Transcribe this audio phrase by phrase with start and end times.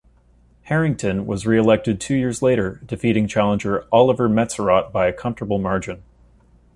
[0.63, 6.01] Harrington was re-elected two years later, defeating challenger Oliver Metzerott by a comfortable margin.